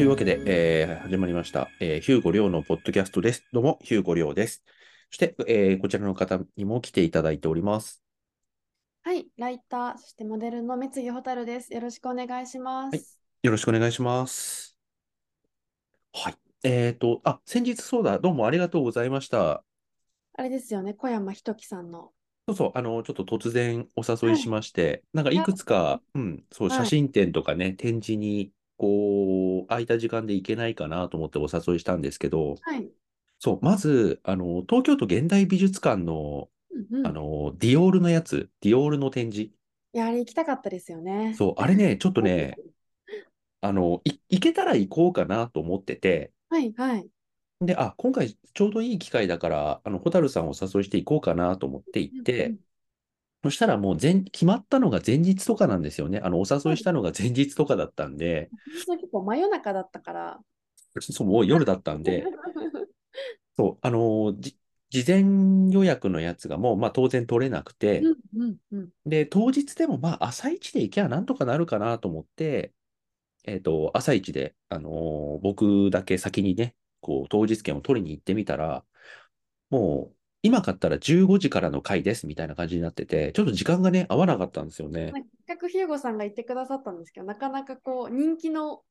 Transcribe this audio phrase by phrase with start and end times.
[0.00, 3.44] というわけで、えー始まりました、えーヒューゴリョウのポッドキャストです。
[3.52, 4.64] どうも、ヒューゴリョウです。
[5.10, 8.02] そして、えーこちらの方にも来ていただいております。
[9.02, 11.74] はい、ライター、そしてモデルの三木蛍です。
[11.74, 12.96] よろしくお願いします。
[12.96, 13.04] はい
[13.42, 14.74] よろしくお願いします。
[16.14, 16.34] はい。
[16.62, 19.62] えっと、あ、先日そうだ、どうもありがとうございました。
[20.32, 22.12] あれですよね、小山ひときさんの。
[22.48, 32.90] そうそう、あの、ちょっと突然お誘いしまして、なんかいくつか、うん、そう、はい写真展とかね、展示に、こう、空いた時間で行けないかなと思ってお誘いしたんですけど、はい。
[33.38, 39.50] そう、まず、あの、東京都現代美術館の、うんうん、あの、ディオールのやつ、ディオールの展示。
[39.50, 41.34] いや、あれ行きたかったですよね。
[41.36, 42.56] そう、あれね、ちょっとね、
[43.60, 47.06] あの、い行けたら行こうかなと思ってて、はい、はい。
[47.60, 52.58] で、あ、今回ちょうどいい機会だから、あの、ホタルさんをお誘いして行こうかなと思って行って、うん
[53.42, 56.20] そしたらもう前、決まったのが前日とかなんですよね。
[56.22, 58.50] あの、お誘いしたのが前日とかだったんで、
[58.88, 60.40] うん、結構真夜中だったから。
[61.00, 62.24] そう、もう夜だったんで、
[63.56, 64.58] そう、あの、じ、
[64.90, 68.90] 事前予約のやつがもう、まあ当然取れなくて、うんうんうん。
[69.06, 72.72] で、当日でもまあ朝一で行きゃなんとかなるかなと思って、
[73.44, 78.84] えっと、朝一で、あのー僕だけ先にね、こう、当日券を取りに行ってみたら、
[79.70, 85.12] もう、今買ったら15時からの回ですみたいな感じになってて、ちょっと時間がね、合わなかったんですよね。
[85.14, 88.82] せっかくヒューゴさんが言ってくださったんですけど、なかなかこう、人気の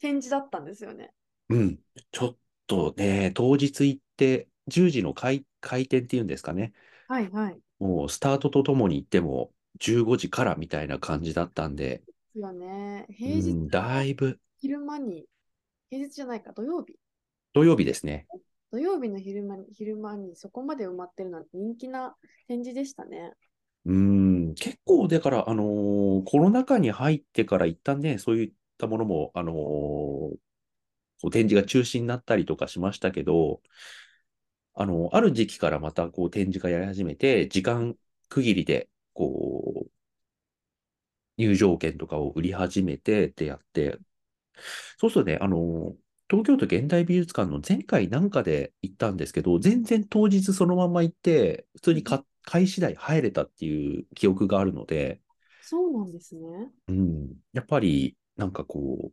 [0.00, 1.12] 展示だったんですよね。
[1.48, 1.82] うん。
[2.12, 6.72] ちょっとね、当日行って、10時の開、開店っていうんですかね。
[7.06, 7.54] はい、はい。
[7.54, 13.06] でもう、スタートとともに行っても、15時からみたいな感じだったんで、すよね。
[13.26, 15.26] う平日ん、だいぶ、昼間に、
[15.90, 16.98] 平日じゃないか、土曜日？
[17.52, 18.26] 土曜日ですね。
[18.70, 22.16] 土曜日の昼間に、昼間にそこまで埋まってるなんて人気な
[22.46, 23.32] 展示でしたね。
[23.84, 30.38] うん、結構、だから、あのーコロナ禍に入ってから一旦ね、そういったものも、あのー
[31.32, 33.62] 展示が中止になったりとかしましたけど、
[34.74, 37.96] あの、ある時期からまたこう展示がやり始めて、時間
[38.28, 39.90] 区切りで、こう、
[41.38, 43.98] 入場券とかを売り始めてってやって、
[44.98, 45.96] そうするとね、あの、
[46.30, 55.20] 東京都現代美術館の前回なんかで行ったんですけど、全然当日そのまま行って、普通にか買い次第入れたっていう記憶があるので、
[55.62, 56.70] そうなんですね。
[56.88, 59.12] うん、やっぱりなんかこ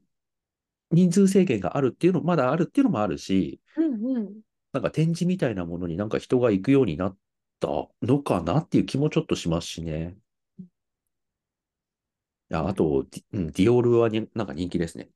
[0.91, 4.41] う、人数制限があるっていうの、まだあるっていうのもあるし、うんうん。
[4.73, 7.17] なんか展示みたいなものになんか人が行くようになっ
[7.59, 7.67] た
[8.01, 10.17] のかなっていう気もちょっとしますしね。
[10.59, 15.09] いや、あと、ディうん、ディオールはになんか人気ですね。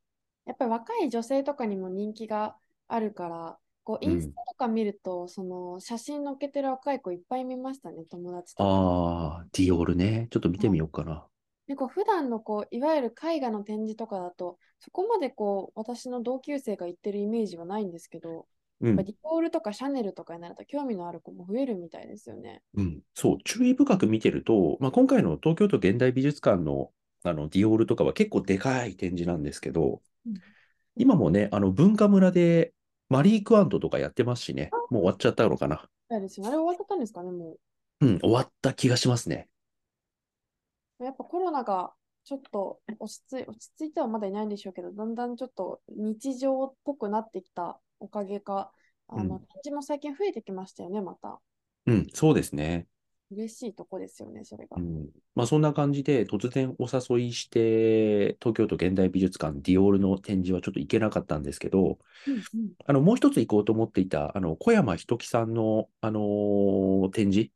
[0.49, 2.55] やっぱり若い女性とかにも人気が
[2.87, 8.69] あるから、こうインスタとか見ると、その写真載っけてる若い子いっぱい見ましたね、友達とか。
[8.69, 10.27] ああ、ディオールね。
[10.31, 11.27] ちょっと見てみようかな。
[11.67, 18.47] でこう普段のこういわゆる絵画の展示とかだと、そこまでこう私の同級生が行ってるイメージはないんですけど、
[18.81, 22.63] うんやっぱ、ディオールとかシャネルとかになると興味のある子も増えるみたいですよね。
[22.73, 26.89] うん、そう、注意深く見てると、まあ、今回の東京都現代美術館の、
[27.23, 29.99] あのディオールとかは結構でかい展示なんですけど、うん
[30.95, 32.73] 今もね、あの文化村で
[33.09, 35.87] マリー・クワントとかやってますしね、もう終わっちゃったのかな。
[36.09, 37.57] あれ終わったんですかね、も
[38.01, 39.47] うん、終わった気がしますね。
[40.99, 41.03] う。
[41.03, 41.93] やっぱコロナが
[42.23, 48.71] ちょっと落ち着い、落ち着いてはまだいないんでしょうけど、だんだんちょっと日常っぽくなってきたおかげか、
[49.07, 51.39] あの、うん展示も最近増えてきましたよね、また。
[51.85, 52.87] うん、そうですね。
[53.31, 54.79] 嬉しいとこですよね、それがう。
[54.81, 67.51] ん、まあそんな感じで突然お誘いして、東京都現代美術館ディオールの展示はちょっと行けなかったんですけど、うんうんあのもう一つ行こうと思っていた、あの小山ひときさんの、あのー展示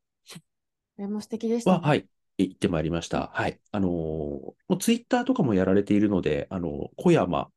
[0.97, 1.87] あれも素敵でしたは、ね。
[1.87, 2.07] はい、
[2.37, 3.27] 行ってまいりました。
[3.33, 3.59] はい。
[3.71, 7.49] あのーもうツイッターとかもやられているので、あの、小山、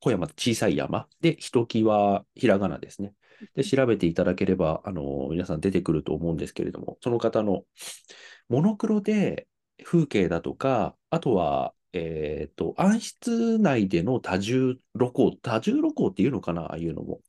[0.00, 3.14] 小山小さい山で、ひときはひらがなですね。
[3.54, 7.64] で、調べていただければ、あのー皆さん出てくると思うんですけれども、その方の
[8.48, 9.48] モノクロで
[9.84, 17.20] 風景だとか、あとは、えっと、暗室内での多重露光、多重露光っていうのかな、ああいうのも。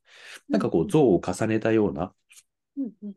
[0.49, 2.13] なんかこう、像を重ねたような、
[2.77, 3.13] うんうん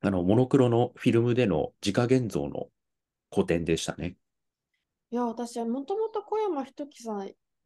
[0.00, 2.68] あの、モノクロのフィルムでの自家現像の
[3.30, 4.16] 個展でしたね。
[5.10, 7.18] いや、私はもともと小山ひときさん、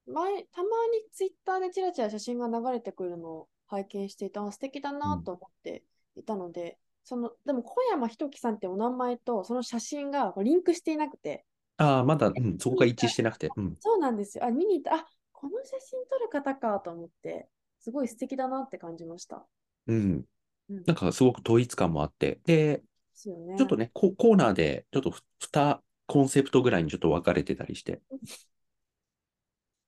[0.06, 5.85] 前、たまにツイッターでちらちら写真が流れてくるのを拝見していた、あ素敵だなと思って
[6.17, 11.45] いたので、その、でも小山ひときさんってお名前とその写真がリンクしていなくて、
[11.79, 13.51] ああ、まだ、うん、そこが一致してなくて。
[13.55, 13.77] うん。
[13.79, 14.45] そうなんですよ。
[14.45, 17.49] あ、見に行った、あ、この写真撮る方かと思って、
[17.81, 19.47] すごい素敵だなって感じました。
[19.87, 20.25] うん。
[20.71, 22.41] うん、なんかすごく統一感もあって。
[22.45, 22.83] で、で
[23.15, 23.57] すよね。
[23.57, 28.01] ちょっとね、ココーナーで、ちょっとふ2コンセプトぐらいにちょっと分かれてたりして。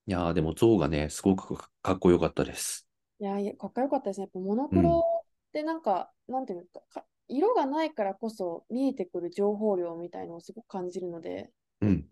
[0.06, 2.87] いやー、でも象がね、すごくかかっこよかったです。
[3.20, 4.24] いやいや、かっこよかったですね。
[4.24, 4.78] やっぱモノうん。
[4.78, 12.08] クロってなんか、なんていうのか、か色がないからこそ見えてくる情報量みたいのをすごく感じるので、うん。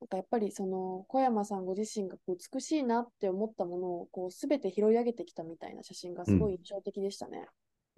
[0.00, 6.56] なんかやっぱりその小山さんご自身がこう美しいなって思ったものをこう全て拾い上げてきたみたいな写真がうすごいん。
[6.56, 7.46] 印象的でしたね。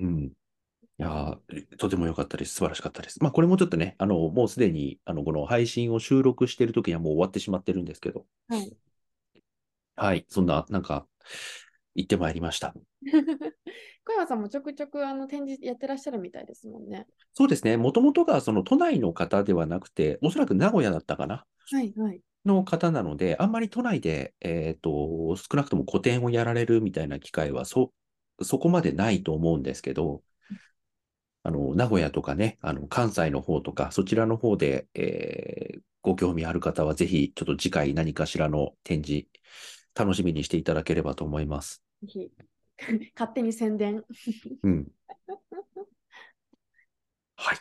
[0.00, 0.24] うん。
[0.26, 0.32] い
[0.98, 2.54] やー、とても良かったです。
[2.54, 3.22] 素晴らしかったです。
[3.22, 8.76] まあ、これもちょっとね、あの、もうすでに、あの、この配信を収録している時にはもう終わってしまってるんですけど、はい。
[9.96, 11.06] はい、そんな、なんか、
[11.94, 12.74] 行ってまいりました。
[14.04, 17.06] 小山さんもちょくちょくあの展示やってらっしゃるみたいですもんね。
[17.34, 22.20] そうですね、もともとがその都内の方ではなくて、おそらく名古屋だったかな、はいはい。
[22.44, 27.92] の方なので、あんまり都内で、えっと、少なくとも個展をやられるみたいな機会はそ、
[28.42, 30.22] そこまでないと思うんですけど、
[31.42, 39.26] あの、名古屋とかね、あの、関西の方とか、そちらの方で、えーご興味ある方は、ぜひ、ちょっと次回何かしらの展示、
[39.94, 41.82] 楽しみにしていただければと思います。
[42.02, 42.30] ぜひ
[43.14, 44.04] 勝手に宣伝。
[44.62, 44.86] うん。
[47.36, 47.58] はい。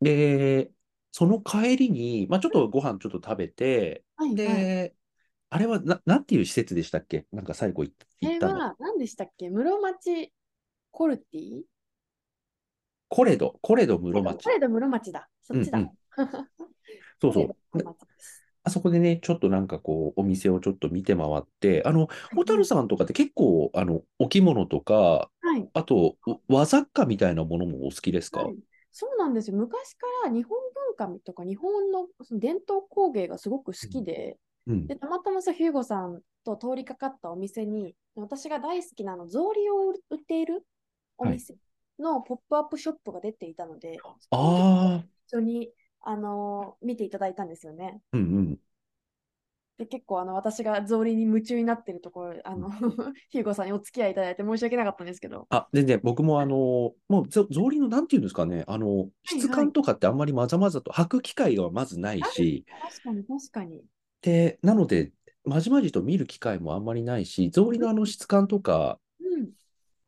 [0.00, 0.70] で、
[1.12, 4.36] その帰りに、まあ、ちょっとご飯ちょっと食べて、はいはい。
[4.36, 4.94] で、
[5.48, 7.26] あれはな、なんていう施設でしたっけ？
[7.32, 8.54] なんか最後行ったの。
[8.54, 9.48] は何でしたっけ？
[9.48, 10.32] 室町
[10.90, 11.62] コルティ？
[13.08, 14.48] コレド、コレド室コ町。
[14.48, 15.28] レド室町だ。
[15.42, 15.78] そっちだ。
[15.78, 15.90] うんうん。
[17.20, 17.56] そうそう。
[18.66, 25.70] あそこでね、ちょっとなんかこう、お店をちょっと見て回って、あの、はいホタルさんとかって結構、あの、お着物とか、はい。
[25.74, 28.40] あと、わ和雑貨みたいなものもお好きですか？
[28.40, 28.56] はい
[28.98, 29.56] そうなんですよ。
[29.58, 30.58] 昔から日本
[30.96, 34.88] 文化とか日本のその伝統工芸がすごく好きで、うん。
[34.88, 40.66] で、たまたまさ、ヒューゴさんと通りかかったお店に、私が大好きなあの草履を売っている
[41.18, 41.44] おはい。
[41.44, 41.56] 店
[41.98, 45.72] のポップアップショップが出ていたので、そこをちょっとああ、一緒に、
[46.06, 48.00] あのー見ていただいたんですよね。
[48.12, 48.60] うんうん。
[49.78, 52.70] で、結構あの私が草履に夢中になってるところ、あの、
[53.28, 55.48] ヒューゴさんにお付き合いいただいて申し訳なかったんですけど。
[55.50, 59.66] あ、全然、僕もあの、もう、ぞ草履のなんていうんですかね、あの、はい質はい。
[59.66, 63.84] 感とかってあんまりまざまざと履く機会がまずないあ、し、確かに確かに。
[64.22, 65.12] で、なので、
[65.44, 69.52] まじまじと見る機会もあんまりないし、草履のあの質感とか、うん。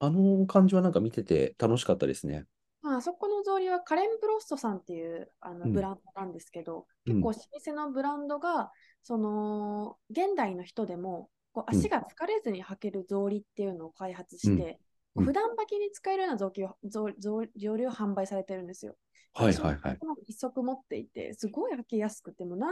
[0.00, 2.46] あの感じはなんか見てて楽しかったですね。
[2.88, 14.80] まあ、あそこの草履はカレン・プロストさんっていうあうん、のブランドなんですけど、うん、結構老舗のブランドが、その現代の人でもこううん、足が疲れずに履ける草履っていうのを開発うん、して、
[15.16, 15.24] うん。
[15.26, 18.96] 普段履きに使えるような雑巾を草草草履を販売されてるんですよ。
[19.34, 19.98] はいはいはい。
[20.26, 22.70] 一足持っていて、すごい履きやすくて、もう何、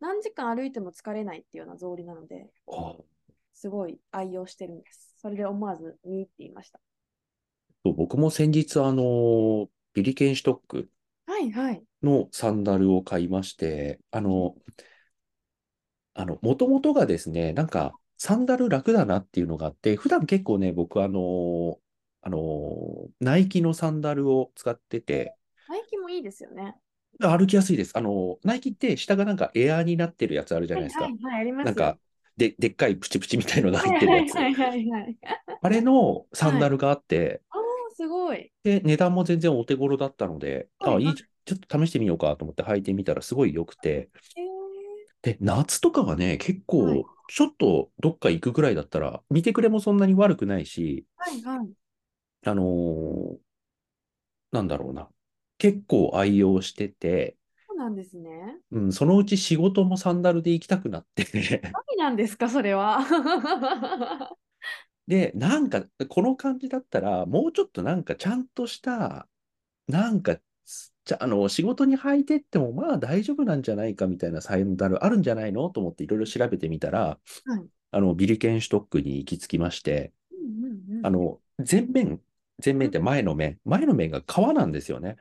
[0.00, 2.96] 何時間歩いても疲れないっていうような草履なので、あ
[3.54, 5.14] すごい愛用してるんです。
[5.18, 6.80] それで思わず見入っていました。
[7.92, 10.90] 僕も先日、あの、ビリケンシュトック
[11.26, 11.84] はいはい。
[12.02, 14.56] のサンダルを買いまして、あの、
[16.14, 21.80] あの、もともとがですね、なんか、サンダル楽だなっていうのがあって、普段結構ね、僕、あの、
[22.22, 25.36] あの、ナイキのサンダルを使ってて、
[25.68, 26.74] ナイキもいいですよね。
[27.20, 27.92] 歩きやすいです。
[27.96, 31.12] あの、ナイキって下がなんかエアーになってるやつあるじゃはいないですか。
[31.12, 31.72] はいはい、ありますよ。
[31.72, 31.98] なんか、
[32.36, 34.38] で、でっかいプチプチみたいのがはい入ってるやつ。
[34.38, 35.18] はいはいはいはい。
[35.62, 36.60] あれのサンはい。
[36.60, 37.62] ダルがあって、ああ、
[37.94, 38.52] すごい。
[38.62, 41.00] で、値段も全然お手頃だったので、あ、はいはい。
[41.00, 47.00] いい、ちょっと試してみようかと思って履いてみたらすごい良くて、えー、で、夏とかはね、結はい。
[47.00, 51.74] 構、ちょっとどっか行くぐらいだったら、見てくれもそんなに悪くないし、はいはい。
[52.44, 53.38] あのー
[54.52, 55.08] なんだろうな。
[55.58, 57.36] 結構愛用してて、
[57.68, 58.58] そうなんですね。
[58.72, 63.00] うん、そのうち仕事もサンダルで行きたくなって 何なんですか、それは。
[65.06, 69.28] で、なんか、この感じだったら、もうちょっとなんかちゃんとした、
[69.88, 70.38] なんか、
[71.06, 77.68] じゃ、あの、仕事に履いてっても、まあ大丈夫なんじゃないかみたいなサンダルあるんじゃないのと思っていろいろ調べてみたら、はい。
[77.92, 81.02] あの、ビリケンシュトックに行き着きまして、うんうんうん。
[81.02, 82.22] あの、前面、
[82.64, 85.18] 前面ってうん、前の面、前の面が革なんですよね。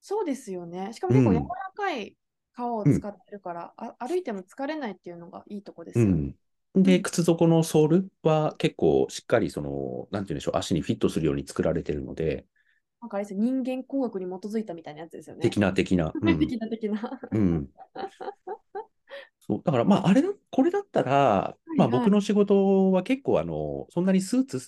[0.00, 0.92] そうですよね。
[0.92, 2.16] しかもう結構柔ん、らかい
[2.56, 6.24] 皮をうん、使ってるから、あ、歩いても疲れないっていうのがいいとこでうすよね。
[6.28, 6.38] ん。
[6.74, 7.02] で、うん。
[7.02, 12.46] 靴底のソールは結構しっかりその、なんていうんでしょう、足にフィットするように作られてるので、
[13.00, 15.42] なんかあれですよ、人間工学に基づいたみたいなやつですよね。
[15.42, 16.96] 的な的な、 うん、的な的な。
[16.96, 17.70] はうん。
[19.40, 22.00] そう、だからまあ、あれだ、これだったら、まあいはい。
[22.00, 24.60] 僕の仕事は結構あの、そんなにスーツ、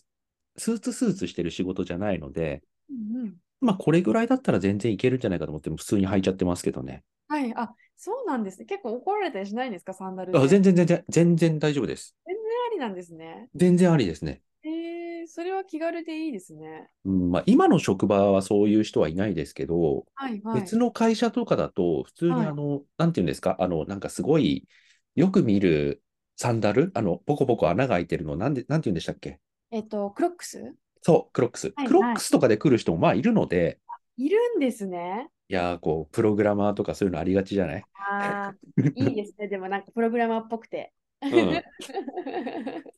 [0.57, 3.37] スーツスーツしてる仕事じゃないので、うんうん。
[3.61, 7.03] まあこれぐらいだったら全然いけるんじゃないかと思って普通に履いちゃってますけどね。
[7.29, 7.53] はい。
[7.55, 8.65] あ、そうなんですね。
[8.65, 10.49] 結構怒られたりしないんですか、サンダルあ、で。
[10.49, 12.17] 全然全然、全然大丈夫です。
[12.27, 13.49] 全然ありなんですね。
[13.55, 14.43] 全然ありですね。
[14.63, 16.91] えー、それは気軽でいいですね。
[17.05, 20.63] うん、まあ今の職場はそういう人はいないですけど、はいはい。
[20.63, 22.47] 別の会社とかだと、普通にはい。
[22.49, 24.67] あの、なんていうんですか、あの、なんかすごい、
[25.15, 26.03] よく見る、
[26.37, 26.91] サンダル？
[26.95, 29.41] あの、ポコポコ穴が開いてるの、なんで、なんて言うんでしたっけ？
[29.71, 30.75] えっと、クロックス？
[31.03, 31.73] そう、クロックス。
[31.77, 33.79] はいクロックスとかで来る人もまあいるので、
[34.17, 35.31] いるんですね。
[35.49, 37.83] いやー、こう、プログラマーとかそういうのありがちじゃない？
[37.95, 38.55] ああ、
[38.95, 39.49] いいですね。
[39.49, 40.93] でもなんかプログラマーっぽくて。
[41.23, 41.63] うん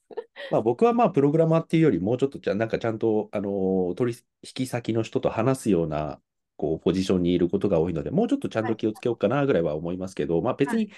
[0.51, 4.15] まあ僕はまあプログラマーっていうよりもうちょっとじゃなんかちゃんとあのー取
[4.59, 6.21] 引先の人と話すような
[6.63, 10.93] こうポジションにいることが多いので、もうちょっとちゃんと気をつけようかなぐらいは思いますけど、まあ別に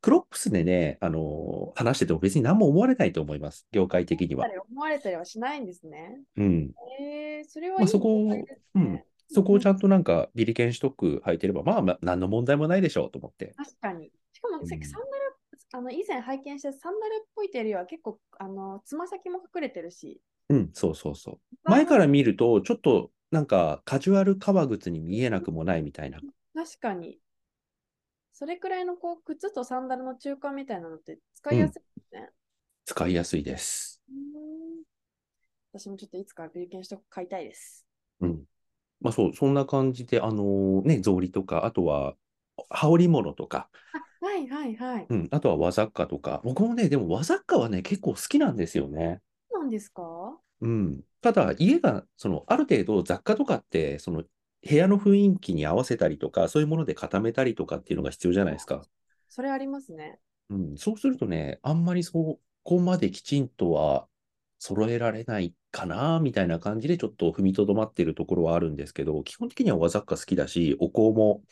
[0.00, 4.46] クロックスでね、あのー話してても別に何も思われないと思います、業界的には。
[4.70, 6.20] 思われたりはしないんですね。
[6.36, 6.70] うん。
[7.00, 8.30] えー、それはいいまあそこを
[8.76, 13.54] うんそこをちゃんとなんかビリケン取得履いてれば、まあまあ何の問題もないでしょうと思って。
[13.56, 14.12] 確かに。
[14.32, 14.88] しかも、うんサンダル、
[15.72, 20.20] あの以前拝見したサンダルっぽいというよりは結構、あのつま先も隠れてるし。
[20.48, 21.38] うん、そうそうそう。
[21.64, 26.20] 前から見ると、ちょっとなんかカジュアル革靴に見えなくもないみたいな。
[26.54, 27.20] 確かに。
[28.32, 32.30] それくらいのこう靴とサンダルの中間みたいなのって使いやすいですね。
[32.86, 34.02] 使いやすいです。
[34.10, 34.82] うん
[35.72, 37.86] 私もちょっといつかビルケンショック買いたいです。
[38.20, 38.44] うん。
[39.00, 42.16] まあそう、そんな感じで、あのね、草履とか、あとは
[42.70, 45.10] 羽織物とか、あはいはいはい。
[45.10, 49.20] うん、あとは和雑貨とか、僕もね、でも和雑貨はね、結構好きなんですよね。
[49.50, 50.02] そうなんですか？
[50.60, 51.04] うん。
[51.20, 54.24] ただ、家が、その、ある程度雑貨とかって、その、
[54.68, 58.82] 部屋の雰囲気に合わせたりとか、そういうもので固めたりとかっていうのが必要じゃないですか。
[59.28, 60.18] それありますね。
[60.50, 64.08] うん、そうするとね、あんまりそこまできちんとは
[64.58, 71.42] 揃えられないかな、みたいな感じでちょっと踏みとどまっているところはあるんですけど、基本的には和雑貨好きだし、お香も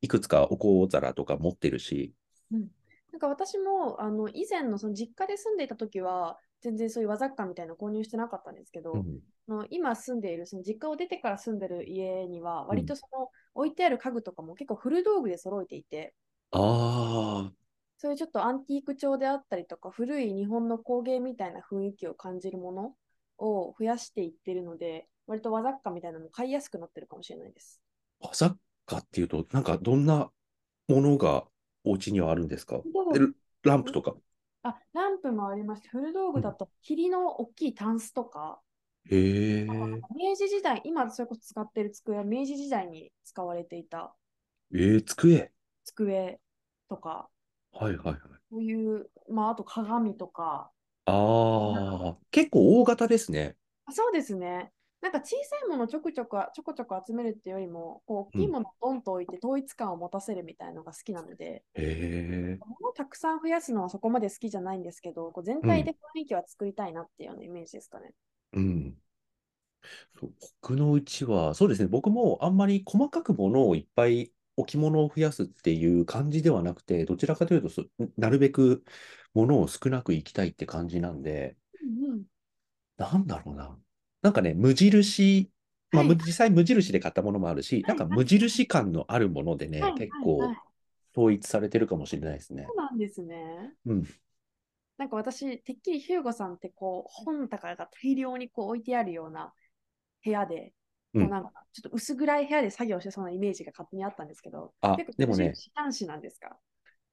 [0.00, 2.14] いくつかお香皿とか持ってるし、
[2.50, 16.12] なんか私もあの以前のその実家で住んでいた時は全然そういう和雑貨みたいなの購入してなかったんですけど、うん、あの今住んでいるその実家を出てから住んでる家には割とその置いてある家具とかも結構古道具で揃えていて
[16.50, 17.52] ああ、
[17.98, 22.94] そういうちょっとアンティーク調であったりとか古い日本の工芸みたいな雰囲気を感じるもの
[23.38, 27.80] を増やしていってるので割と和雑貨みたいなのも買いやすくなってるかもしれないです。
[28.20, 28.54] 和雑
[28.86, 30.30] 貨っていうと、なんかどんな
[30.88, 31.44] ものが
[31.84, 32.80] お家にはあるんですか？
[33.12, 33.20] で
[33.62, 34.14] ランプとか。
[34.68, 38.60] あランプもありまして古道具だと霧の大きいタンスとか、
[39.10, 39.16] へ
[39.64, 44.14] え、明治時代、今それこそ使ってる机は明治時代に使われていた
[44.72, 45.50] えー、机？
[45.84, 46.40] 机
[46.88, 47.28] とか、
[47.72, 48.18] はいはいはい。
[48.50, 50.70] そういう、まあ、あと鏡とか、
[51.04, 53.56] ああ、結構大型ですね。
[53.84, 54.72] あそうですね。
[55.02, 61.62] なんか小さいものちょくちょくちょこちょこ集めるっていうよりも、こう大きいものをドンと置いて統一感を持たせるみたいなのが好きなので。
[61.76, 68.14] 物をたくさん増やすのはそこまで好きじゃないんですけど、こう全体で雰囲気は作りたいなっていうようなイメージですかね。
[68.54, 68.96] うん。
[70.18, 77.84] そう僕のうちは、そうですね、僕もあんまり細かくものをいっぱい置物を増やすっていう感じではなくて、どちらかというとそ、
[78.16, 78.82] なるべく
[79.34, 82.24] ものを少なくいきたいって感じなんで、うんうん、
[82.96, 83.78] なんだろうな。
[84.26, 85.50] なんかね、無印、
[85.92, 90.58] まあ、はいむ実際無印で買ったものもあるし、なんか無印感のあるものでねはい、結はい構はい
[91.16, 92.72] 統一されてるかもしれないですねそ。
[92.72, 93.74] うなんですね。
[93.86, 94.04] うん。
[94.98, 99.52] なんか私、てっきりヒューゴさんってこう本とかが大量にこう置いてあるような
[100.24, 100.72] 部屋で、
[101.14, 106.58] うんこうなんかちょっと薄暗い部屋で作業してそうなイメージが勝手にあったんですけど、あ結構でもね無男子なんですか？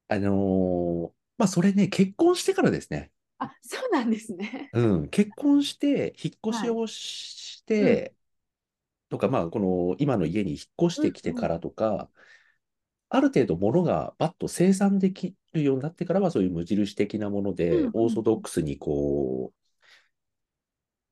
[0.08, 3.12] あのーまあ、それね、結婚してからですね。
[3.64, 4.70] あ、そうなんですね。
[4.74, 8.14] うん、結婚して、引っ越しをして、
[9.10, 12.10] とか、まあ、この今の家に引っ越してきてからとか、
[13.10, 19.60] ある程度物がバッと生産できるようになってからは、そういう無印的なもので、うんうんオーソドックスにこう、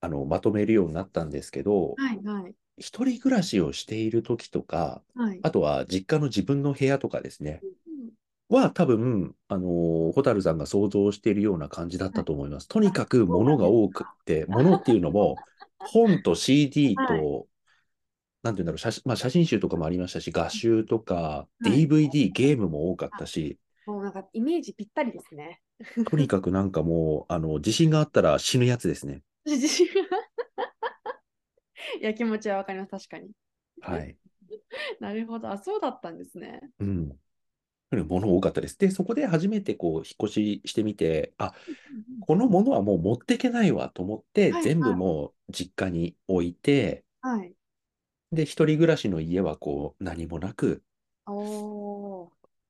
[0.01, 2.55] あの、まとめるようになったんですけど、はいはい。
[2.77, 5.39] 一人暮らしをしている時とか、はい。
[5.43, 7.90] あとは実家の自分の部屋とかですね、うん
[8.51, 12.67] は多分、あのー、蛍さんが想像しているような感じだったと思います。
[12.67, 15.37] とにかく物が多くって、 物っていうのも、
[15.79, 17.43] 本と CD と、は
[18.43, 25.61] なんていうんだろう、写真まあ、写真集とかもありましたし、画集とか、はい DVD、ゲームも多かったし、もうなんかイメージぴったりですね。
[26.09, 29.23] とにかくなんかもう、あの、地震があったら死ぬやつですね。
[29.45, 29.93] 自信が
[31.99, 33.31] いや、気持ちはわかります、確かに。
[33.81, 34.15] はい。
[34.99, 35.49] なるほど。
[35.49, 36.61] あ、そうだったんですね。
[36.79, 37.11] うん。
[38.03, 38.77] 物多かったです。
[38.77, 41.53] で、そこで初めてこう、引っ越ししてみて、あ、
[42.21, 47.53] このものはもう持ってけないわと思って、はい全部はいもう実家に置いて、はい。
[48.33, 50.83] で、一人暮らしの家はこう、何もなく。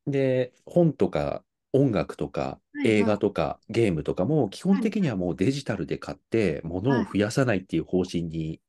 [0.07, 8.59] で、本とか音楽とかはいはい映画とかゲームとかも基本的にはもうデジタルで買って物を増やさないっていう方針に、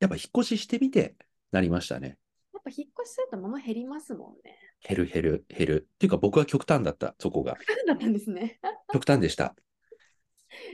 [0.00, 1.16] やっぱ引っ越ししてみて
[1.52, 2.18] なりましたね。
[2.52, 4.67] やっぱ引っ越しすると物減りますもんね。
[4.80, 5.88] 減る減る減る。
[5.94, 7.56] っていうか僕は極端だった、そこが。
[7.86, 8.60] だったんですね。
[8.92, 9.54] 極端でした。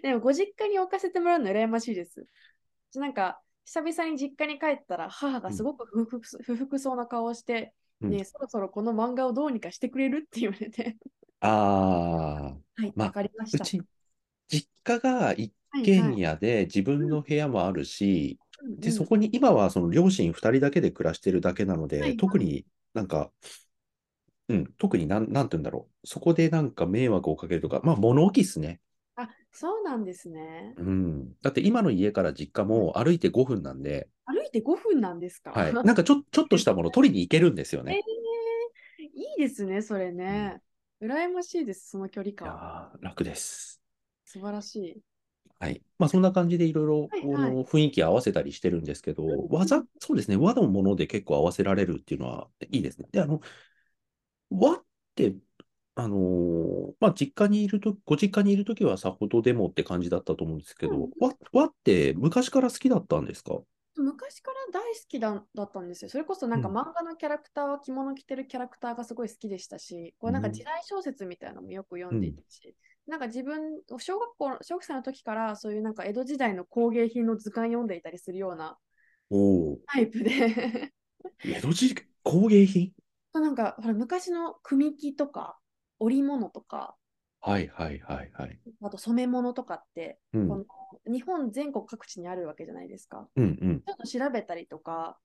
[0.03, 2.27] でも、ご実家に置かせてもらうの羨ましいです。
[2.95, 10.97] なんか、久々に実家に帰ったら、母がすごく不服,、不服そうな顔をして、うんねえそろそろこの漫画をどうにかしてくれるって言われて、
[11.41, 12.43] ああ、
[12.77, 13.63] はい、まかりました。
[13.63, 13.81] うち、
[14.49, 23.31] 実家が一はい軒家で自分の部屋もあるし、で、うんうんそこに今はその両親2人だけで暮らしてるだけなので、はいはい特になんか、
[24.49, 26.07] うん、特になん、なんて言うんだろう。
[26.07, 28.81] そこでなんか迷惑をかけるとか、まあ物置っすね。
[29.17, 30.77] あ、そうなんですね。
[30.77, 31.37] うん。
[31.43, 35.53] だって今の家から実家も歩いて5分なんで、歩いて5分なんですか？
[35.53, 35.79] はい。
[35.83, 38.03] なんかちょ、 ちょっとしたもの取りに行けるんですよえね。
[38.99, 40.61] ー、いいですね、それね。
[41.01, 42.63] 羨ましいです、その距離いや感。
[42.95, 43.81] ー楽です。
[44.27, 45.03] 素晴らしい。
[45.59, 45.83] はい。
[45.99, 53.09] まあそんな感じでいろいろはいこはいの雰囲気合わせたりしてるんですけど、うん技、そうですね、和のもので結構合わせられるっていうのはいいですね。
[53.13, 53.41] で、あの、
[54.51, 54.83] 和っ
[55.15, 55.35] て、
[55.97, 63.59] あのーまあ実家にいると、ご実家にいるときはさほどでもって感じだったと思うんですけどうん、和、和って昔から好きだったんですか？
[63.97, 66.11] 昔から大好きだだったんですよ。
[66.11, 66.77] それこそなんかうん。
[66.77, 72.75] 漫画のキャラクターは着物着てるキャラクターがすごい好きでしたし、こうなんか時代小説みたいなのもよく読んでいたし、
[73.07, 73.61] なんか自分、
[73.99, 78.77] 小学校、小学生の時からそういうなんか江戸時代の工芸品の図鑑読んでいたりするような
[79.31, 79.37] お
[79.75, 80.93] おタイプで、
[81.45, 82.93] 江戸時工芸品？
[83.41, 85.59] なんかほら昔の組木とか
[85.99, 86.97] 織物とか、
[87.41, 88.59] はいはいはいはい。
[88.83, 90.65] あと染め物とかって、うんこの
[91.13, 93.29] 日本全国各地にあるわけじゃないですか。
[93.37, 93.83] うんうん。
[93.85, 95.19] ちょっと調べたりとか、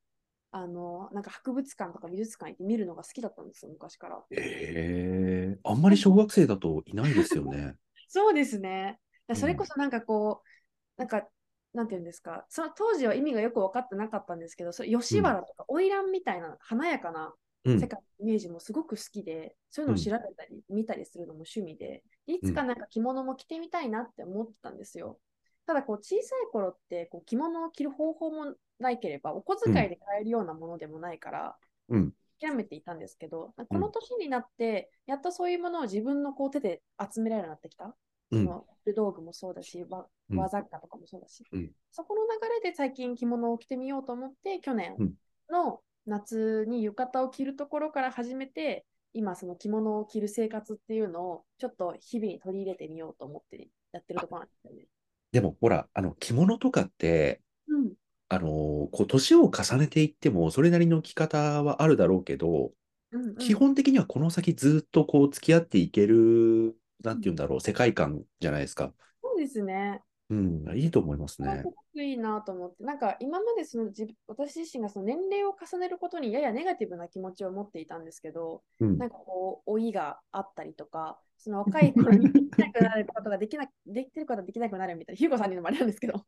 [0.51, 4.21] あの、なんか博物館とか美術館行って見るのが好きだったんですよ、昔から。
[4.31, 7.75] ええあんまり小学生だといないですよね。
[8.09, 8.99] そうですね。
[9.35, 11.27] それこそなんかこう、なんか、
[11.73, 17.33] なんていうんですか、その当時は意味がよく分かってなかったんですけど、それ吉原とか花魁みたいな華やかなうん
[17.65, 25.19] 世界のイメージもすごく好きで、そういうのを調べたり見たりするのも趣味で、いつかなんか着物も着てみたいなって思ってたんですよ。
[25.65, 31.57] ただこう小さい頃ってこう着物を着る方法もないければ、お小遣いで買えるようなものでもないから、
[31.89, 32.13] うん。
[32.41, 37.95] 諦めていたんですけど、この年になって、やっとそういうものを自分のこう手で集められるようになってきた。
[38.31, 38.45] うん。
[38.45, 40.39] その古道具もそうだし、和うん。
[40.39, 41.71] 和雑貨とかもそうだし、うん。
[41.91, 42.29] そこの流
[42.63, 45.13] れで最近着物を着てみようと思って、去年うん。
[45.51, 54.85] の夏に浴衣を着るところから始めて、今その着物を着る生活っていうのをちょっと日々に取り入れてみようと思ってやってるところなんですよね。
[55.31, 57.93] でもほら、あの着物とかって、うん、
[58.29, 58.51] あのー
[58.91, 62.73] こう年を重ねていってもそれなりの着方はあるだろうけど、
[63.11, 68.93] うんうん基本的にはこの先ずっとこう付き合っていける、なんて言うんだろう、世界観じゃないですか。
[69.21, 70.01] そうですね。
[70.29, 71.63] うん、いいと思いますね
[71.93, 72.03] す。
[72.03, 86.23] いいなと思って、なんか今までその自分私自身がその年齢を重ねることにややネガティブな気持ちを持っていたんですけど、うんなんかこう、老いがあったりとか、その若い頃にできなくなることができな できてることができなくなるみたいな、ヒューゴさんにのもあれなんですけど。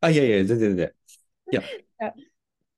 [0.00, 0.94] あ、いやいや、全然全然。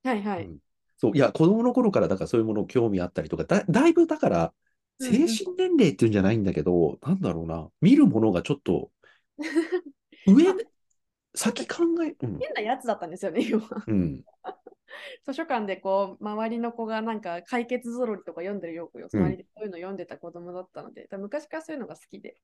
[0.03, 0.47] はいはい。
[0.47, 0.59] うん
[0.97, 4.53] そう、いや、子供の頃からだからそういうものを興味あったりとか、だ、だいぶだから、うん
[5.01, 8.93] 精神年齢っていうんじゃないんだけど、なんだろうな、見るものがちょっと、
[10.27, 10.55] 上、
[11.35, 13.67] 先考え、うん、変なやつだったんですよね、 今。
[13.87, 14.25] うん、
[15.25, 22.37] 図書館でこう、周りの子がなんか解決ぞろりとか読んでるようよ、隣でそういうの読んでた子供だったので、昔からそういうのが好きで。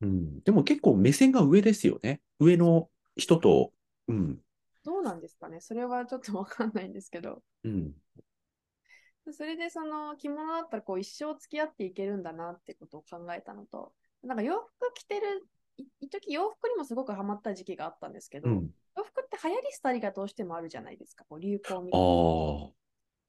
[0.00, 0.40] うん。
[0.42, 2.20] でも結構目線が上ですよね。
[2.38, 3.72] 上の人と、
[4.08, 4.40] うん、
[4.84, 7.42] どうなんですかねそれはちょっとわかんないんですけど。
[7.64, 7.94] うん、
[9.32, 13.92] それでその着物だったらこう一生付き合っていけるんだなってことを考えたのと、
[14.22, 15.40] なんか洋服着てる、い
[15.76, 18.70] 一時洋服にもすごくハマった時期があったんですけど、うん。
[18.96, 22.08] 洋服って流行り廃りがどうしてもあるじゃないですか、こう流行みたあいな
[22.68, 22.72] あ、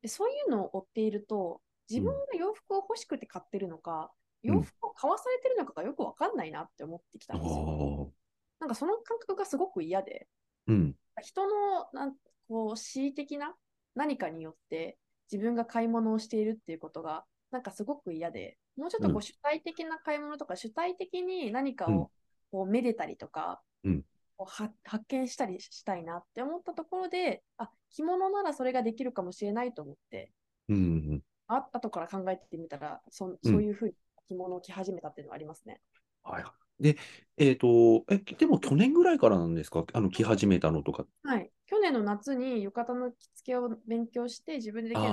[0.01, 0.07] で。
[0.07, 8.13] そういうのを追っていると、自分が洋服を欲しくて買ってるのか、うん洋服を買わされてるのかがよくわかんないなって思ってきたあんですよ。
[8.59, 10.27] あ、なんかその感覚がすごく嫌で、
[10.67, 12.15] うん、人のなん
[12.47, 13.55] こう恣意的な
[13.95, 14.99] 何かによって
[15.31, 22.11] 自分が買い物をしているっていうことがなんかすごく嫌で、もうちょっとこう主体的な買い物とか、主体的に何かうんを
[22.55, 24.01] こうめでたりとか、うん
[24.37, 30.31] こうは発見したりしたいなって思ったところで、あ着物ならそれができるかもしれないと思って、
[30.69, 33.93] うん、あ後から考えてみたらそ、うんそういうふうに
[34.27, 35.81] 着物を着始めたっていうのはありますね。
[36.23, 36.43] はい。
[36.79, 36.97] で、
[37.37, 39.85] えっと、え、でも去年ぐらいからなんですか？
[39.93, 41.05] あの、着始めたのとか。
[41.23, 41.49] はい。
[41.67, 45.07] 去年の夏に浴衣の着付けを勉強して自分でできる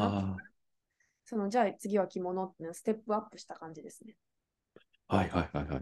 [1.24, 4.16] そのじゃあ次は着物っていうのをステップアップした感じですね。
[5.08, 5.81] あ、はいはいはいはい。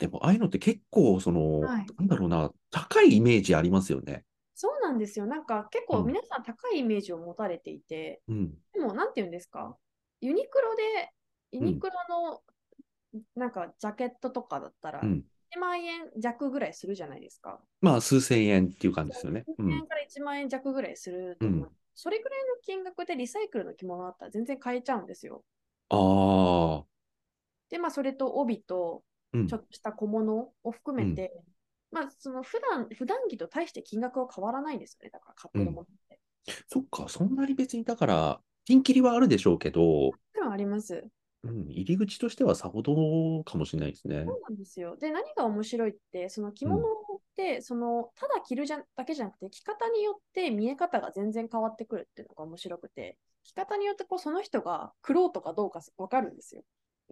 [0.00, 4.24] でも、ああいうのって結構、その、はいなんだろうな、高いイメージありますよね。
[4.54, 5.26] そうなんですよ。
[5.26, 8.54] なんか結構うん皆さん高いイメージを持たれていて、うん。
[8.72, 9.76] でもなんて言うんですか？
[10.20, 10.82] ユニクロで、
[11.52, 12.42] ユニクロの
[13.36, 15.18] なんかジャケットとかだったら、うん。
[15.18, 17.60] 1万円弱ぐらいするじゃないですか。
[17.80, 19.44] まあ、数千円っていう感じですよね。
[19.48, 19.86] う1000ん円。
[19.86, 21.60] から1万円弱ぐらいすると思う。
[21.60, 25.44] うんそれぐらいの金額でリサイクルの着物だったら全然買えちゃうんですよ。
[25.88, 27.00] ああ。
[27.68, 29.56] で、まあ、それと帯とうんちょ。
[29.56, 31.32] っとした小物を含めて、
[31.90, 35.10] まあ、その普段普段着と大して金額は変わらないんですよね。
[35.10, 36.20] だから買ってるものって。
[36.68, 41.04] そっか、そんなに別に、だから、ピンキリはあるでしょうけど、もちろんあります。
[41.42, 44.24] うん、入り口としてはさほどかもしれないですね。
[44.26, 44.96] そうなんですよ。
[44.96, 46.82] で、何が面白いって、その着物っ
[47.36, 56.62] て、そのただ着るじゃだけじゃなくて、着方によって見え方が全然変わってくるっていうのが面白くて、着方によってこうその人が苦労とかどうか分かるんですよ。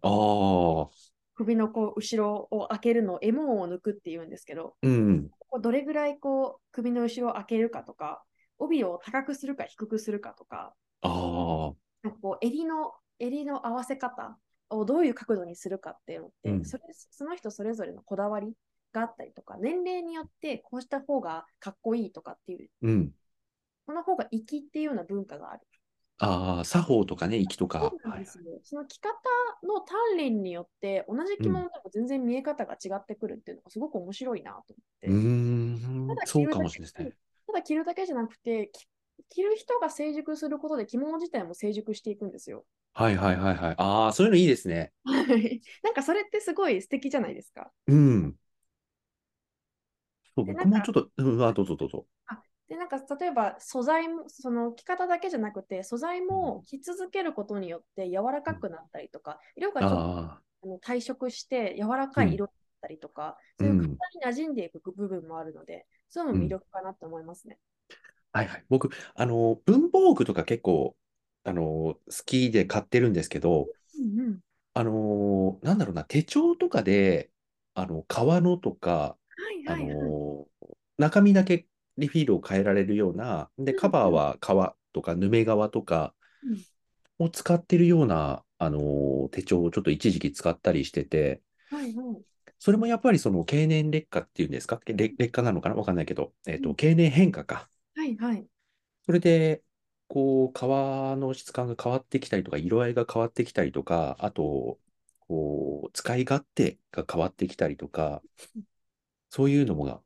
[0.02, 0.90] ああ、
[1.38, 8.24] 首のこう後ろを開けるのをエモを抜くっていうんですけど、うん、こうどれぐらいこう首の後ろを開けるかとか、
[8.58, 11.72] 帯を高くするか低くするかとか、ああ、
[12.02, 14.36] なんかこう襟の襟の合わせ方
[14.68, 18.52] をどういう角度にするかっていうのって、うんそれその人それぞれのこだわり
[18.92, 23.10] があったりとか、年齢によってこうした方がかっこいいとかっていう、うん。
[23.86, 25.62] この方が粋っていうような文化がある。
[26.18, 27.80] ああ、作法とかね、息とか。
[27.80, 28.60] そうなんですよ。
[28.64, 29.12] その着方
[29.62, 35.08] の鍛錬によって、同じ着物でも全然見え方が違ってくるっていうのがすごく面白いなと思って。
[35.08, 37.14] うーんただ、そうかもしれないですね。
[37.46, 38.88] ただ着るだけじゃなくて、き
[39.30, 42.66] 着る人が成熟することで着物自体も成熟していくんですよ。
[42.94, 43.74] はいはいはいはい。
[43.78, 44.92] ああ、そういうのいいですね。
[45.04, 47.72] はいなんかそれってすごい素敵じゃないですか。
[47.86, 48.38] うん。
[50.34, 52.06] そう、僕もちょっと、うん、あ、どうぞどうぞ。
[52.68, 67.58] で、なんか例えば素材も、その着方だけじゃなくて、素材も着続けることによって柔らかくなったりとか、色がちょっとああの退色して柔らかい色だったりとか、そういううん体に馴染んでいく部分もあるので、そういうのも魅力かなと思いますね。
[68.32, 68.64] あ、はいはい。
[68.68, 70.96] 僕、あの、文房具とか結構、
[71.44, 74.40] あの、好きで買ってるんですけど、うんうん。
[74.74, 77.30] あの、なんだろうな、手帳とかで、
[77.74, 79.18] あの、革のとか、
[79.64, 80.18] あはいはいはい。
[80.18, 80.48] の、
[80.98, 81.66] 中身だけ
[81.98, 86.14] リフィールを変えられるような、で、うんカバーは革とか、ヌメ革とか
[87.18, 92.22] を使ってるような、あの、手帳をちょっと一時期使ったりしてて、はいはい。
[92.58, 95.74] それもやっぱりその経年劣化っていうんですか、劣劣化なのかな？
[95.74, 97.68] わかんないけど、えっと、うん経年変化か。
[97.94, 98.46] はいはい。
[99.06, 99.62] それで、
[100.06, 104.78] こう、革の質感が変わってきたりとか、色合いが変わってきたりとか、あと、
[105.20, 108.22] こう、使い勝手が変わってきたりとか、
[109.30, 110.00] そういうのもが、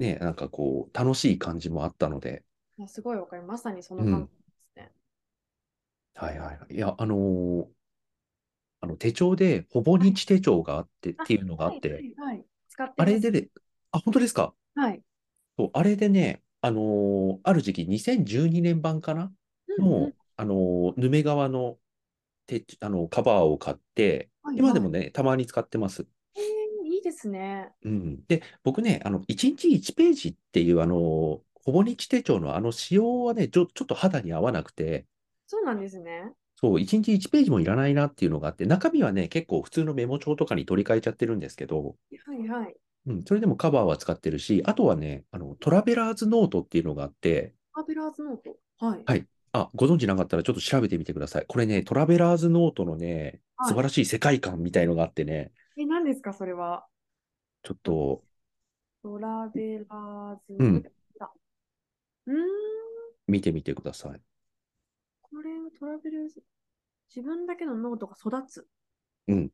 [0.00, 2.44] ね、なんかこう、楽しい感じもあったので、
[2.78, 3.64] いやすごいわかります。
[3.66, 4.92] まさにその感覚ですね。
[6.14, 6.74] はいはいはい。
[6.74, 7.66] いや、あのー
[8.80, 12.46] あの手帳で、ほぼ日手帳があってっていうのがあっはいて、はいはい。
[12.68, 13.48] 使ってあれでね、
[13.92, 14.54] あ、本当ですか？
[14.74, 15.02] はい。
[15.58, 19.32] そう、あれでね、あのーある時期、2012年版かな？
[19.68, 21.78] うんうんの、あのー、ヌメ革の
[22.46, 26.06] 手、あの、カバーを買って、はい今でもね、たまに使ってます。
[27.20, 27.72] ですね。
[27.82, 28.24] うん。
[28.26, 30.98] で、僕ね、あの、1日1ページっていう、あのー、
[31.62, 35.06] ほぼ日手帳のあの仕様はね、ちょ、ちょっと肌に合わなくて、
[35.46, 36.32] そうなんですね。
[36.56, 42.76] そう、1日1ページもいらないなっていうのがあって、中身はね、結構普通のメモ帳とかに取り替えちゃってるんですけど、はいはい。
[43.06, 48.56] うん、それでもカバーは使ってるし、あとはね、あの、トラベラーズノートっていうのがあって、トラベラーズノート？
[48.84, 49.02] はい。
[49.04, 51.44] はいあ、ご存知なかったらちょっと調べてみてください。
[51.48, 56.86] これね、トラベラーズノートのね、はい素晴らしい世界観みたいのがあってね、え、何ですか、それは？
[57.62, 58.24] ちょっと
[59.02, 60.54] トラベラーズ。
[60.58, 60.86] うん
[61.20, 61.30] あ
[62.26, 62.40] うーん、
[63.26, 64.20] 見てみてください。
[65.22, 66.42] これはトラベラーズ。
[67.14, 68.68] 自分だけのノートが育つ。
[69.28, 69.50] うんえー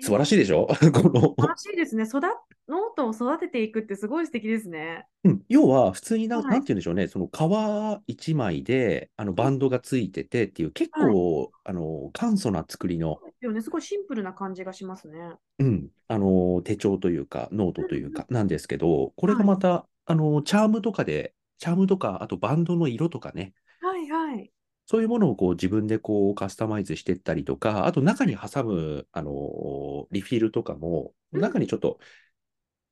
[0.00, 0.66] 素晴らしいでしょ？
[0.92, 1.20] この。
[1.20, 2.04] 素晴らしいですね。
[2.04, 2.20] 育
[2.68, 5.06] ノートを育てていくってすごい素敵ですね。
[5.24, 6.44] うん、要は、普通にな、はい。
[6.46, 13.62] なんて言うんでしょうね、その革一枚で、あの、バンドがついててっていう、結構、あの、簡素な作りの、ですよね。
[13.62, 15.18] すごいシンプルな感じがしますね。
[15.60, 24.50] うん、あの、手帳というか、ノートというか、なんですけど、これがまた、あの、チャームとかで、チャームとか、あとバンドの色とかね、はいはい。
[24.90, 31.98] そういうものをこう自分でこうカスタマイズしていったりとか、あと中に挟む、あの、リフィルとかも、うん中にちょっと、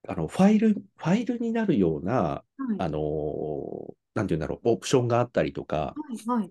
[0.06, 6.50] あの、ファイル、ファイルになるような、はいあの、なんていうんだろう、オプションがあったりとか、はいはい。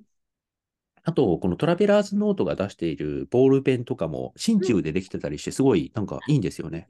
[1.04, 6.88] あと、このトラベラーズノートが出しているボールペンとかも、真鍮でできてたりして、すごいなんかいいんですよね。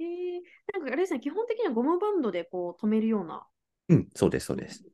[0.00, 0.40] えー、
[0.72, 3.46] なんかあれですね、基本的にはゴムバンドでこう止めるような。
[3.88, 4.84] うん、そうです、そうです。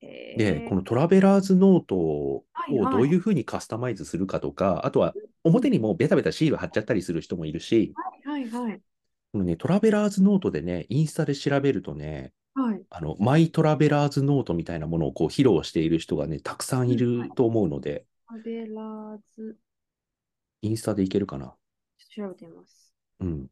[0.00, 7.92] えで、ーこのトラベラーズノートをはいはいどういうふうにカスタマイズするかとか、あとは表にもベタベタシール貼っちゃったりする人もいるし、
[8.24, 8.80] はいはい
[9.30, 12.82] このね、トラベラーズノートでね、インスタで調べるとね、はい。
[12.88, 19.56] あの、マイトラベラーズノートみたいなものをこう披露している人がね、たくさんいると思うので、トラベラーズ
[20.62, 21.54] インスタでいけるかな？
[22.16, 22.94] 調べてみます。
[23.20, 23.46] うん。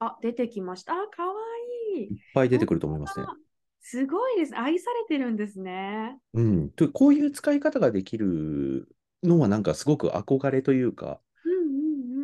[0.00, 0.94] あ、出てきました。
[0.94, 1.51] あ、かわいい。
[1.92, 3.26] いっぱい出てくると思いますね。
[3.28, 3.34] あ
[3.80, 4.56] すごいです。
[4.56, 6.16] 愛されてるんですね。
[6.34, 6.70] うん。
[6.70, 8.88] とこういう使い方ができる
[9.22, 11.56] のはなんかすごく憧れというか、うんう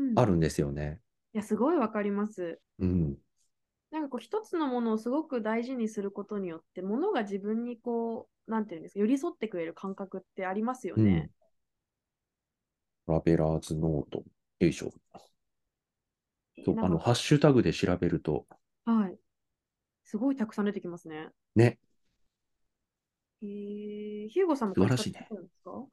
[0.07, 0.19] んうん。
[0.19, 1.01] あるんですよね。
[1.35, 2.61] いや、すごいわかります。
[2.79, 3.17] うん。
[3.91, 11.31] なんかこう一つのものをすごく大事にすることによって、ものが自分にこう、なんていうんですか、寄り添ってくれる感覚ってありますようん
[13.07, 14.23] ラベラーズノート。
[14.61, 14.93] よいしょ。
[16.65, 18.47] そうあの、ハッシュタグで調べると、
[18.85, 19.19] はい。
[20.09, 21.29] すごいたくさん出てきますね。
[21.55, 21.79] ね、
[23.43, 25.85] えー、ヒューゴさんも素晴らしいね使ってるんですか？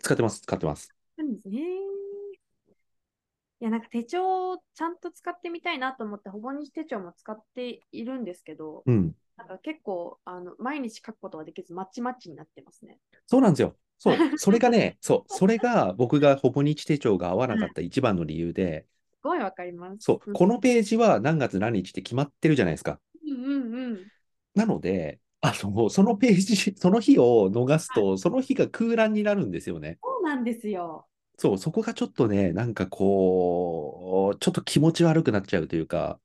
[0.00, 0.94] 使ってます、使ってます。
[1.18, 1.60] なんですね。
[1.60, 9.14] いや、なんか手帳をちゃんと使ってみたいなと思って、ほぼ日手帳も使っているんですけど、うん。
[9.36, 12.96] なんか結構あの毎日書くことができず、マッチマッチになってますね。
[13.26, 13.76] そうなんですよ。
[13.98, 14.16] そう。
[14.38, 15.34] それがね、そう。
[15.34, 19.98] それが僕がほぼ日手帳が合わなかった一番の理由で、すごいわかります。
[20.00, 20.32] そう。
[20.32, 22.98] このページは何月何日って決まってるじゃないですか。
[23.34, 24.08] うんうんうん。
[24.54, 29.98] なので、あの、そのページ、その日を逃すと、その日が空欄になるんですよね。
[30.02, 31.08] そうなんですよ。
[31.38, 36.20] そう、そこがちょっとね、なんかこう、ちょっと気持ち悪くなっちゃうというか、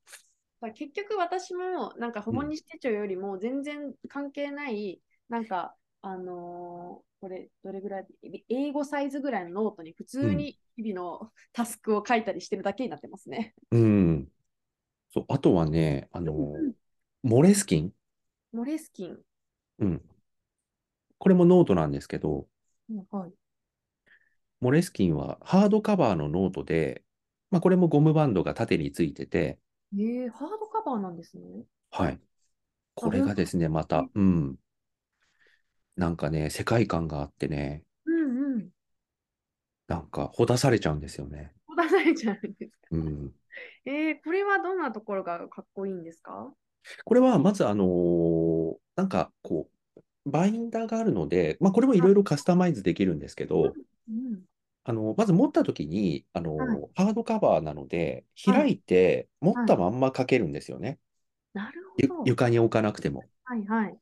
[0.74, 8.06] 結局私もなんかほぼ日手帳よりも全然関係ない、なんかあのーこれどれぐらい
[8.50, 13.54] A5サイズぐらいのノートに普通に日々の タスクを書いたりしてるだけになってますね。
[13.70, 14.32] うん。
[15.10, 16.74] そう、あとはね、あの、うん
[17.22, 17.92] モレスキン？
[18.52, 19.18] モレスキン。
[19.80, 20.02] うん。
[21.18, 22.46] これもノートなんですけど、
[22.90, 23.32] うんはい。
[24.60, 27.02] モレスキンはハードカバーのノートで、
[27.50, 29.58] まあ、これもゴムバンドが縦についてて、
[29.94, 31.42] えー、ハードカバーなんですね。
[31.90, 32.20] はい。
[32.94, 34.56] これがですね、また、うん。
[35.96, 38.68] なんかね、世界観があってね、うんうん。
[39.88, 41.52] なんか、ほだされちゃうんですよね。
[41.76, 42.76] 出されちゃうんですか？
[42.92, 43.32] うん。
[43.84, 46.50] えー、これはどんなところがかっこいいんですか？
[47.04, 53.74] これは、まず、あのーなんか、こう、バインダーがあるので、まあ、これもいろいろカスタマイズできるんですけど、
[54.08, 54.42] うん。
[54.84, 56.56] あの、まず持ったときに、あの
[56.94, 60.98] ハードカバーなので、はい開いて、持ったまんま書けるんですよね。
[61.52, 62.22] なるゆほど。
[62.24, 63.24] 床に置かなくても。
[63.44, 63.92] はいはい。
[63.92, 63.96] っ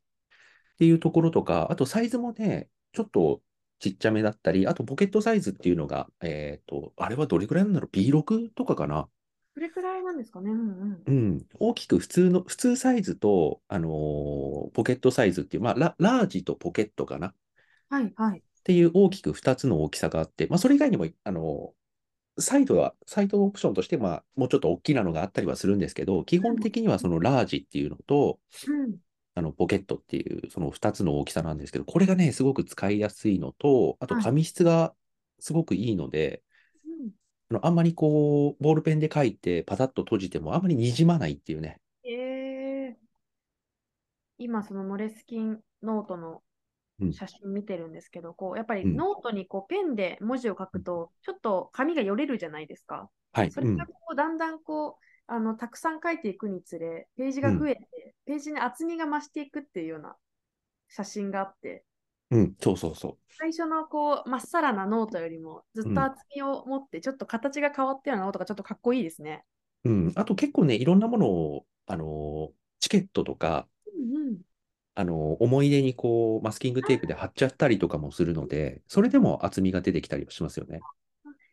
[0.79, 3.40] ていうところとか、あとサイズもね、ちょっと
[3.79, 9.09] ちっちゃめだったり、あとポケットサイズっていうのが、えっと、あれはどれくらいなんだろう ?B6 とかかな？
[9.55, 10.51] これくらいなんですかね。
[10.51, 11.07] うんうん。
[11.07, 11.47] うん。
[11.59, 17.35] 大きく普通の、普通サイズと、あのーポケットサイズっていう、まあラ、ラージとポケットかなっ
[17.88, 18.43] はいはい。
[18.64, 29.01] ていう大きく2つの大きさがあって、まあ、それ以外にも、あのーサイドは、サイドオプションとして、まあ、もうちょっと大きなのがあったりはするんですけど、基本的にはそのラージっていうのと、うん。
[29.35, 34.95] あの、ポケットっていう、その2つの大きさなんですけど、これがね、すごく使いやすいのと、あとはい紙質が
[35.40, 36.44] すごくいいので、うん
[37.51, 41.81] あのあんまりこう、ボールペンで書いてパタッと閉じてもあんまりにじまないっていうね。
[42.05, 42.95] えー、
[44.39, 46.43] 今、そのモレスキンノートの
[47.01, 53.11] うん写真見てるんですけど、こうやっぱりうんノートにこうペンで文字を書くと、ちょっと紙がよれるじゃないですか。
[53.33, 53.47] はい。
[53.47, 60.17] うんそれがこうだんだんこうあのたくさん書いていくにつれ、ページが増えて、ページに厚みが増していくっていうような
[60.89, 61.85] 写真があって、
[62.35, 69.44] うん、そうそうそ最初のこうまっさらなノートよりもずっうんと厚みを持って、ちょっと形が変わったようなノートがちょっとかっこいいですね。
[69.85, 69.90] う。
[69.90, 70.12] うん。
[70.16, 74.40] あと結構ね、いろんなものを、あのーチケットとか、うんうん。
[74.94, 80.81] あのー思い出にこう、マスキングテープで貼っちゃったりとかもするので、それでも厚みが出てきたりはしますよね。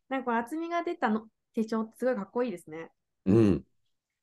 [0.09, 2.91] なんか厚みが出たの手帳ってすごいかっこいいですね。
[3.25, 3.65] うん。